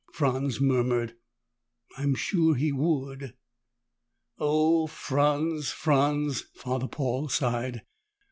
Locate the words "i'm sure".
1.95-2.55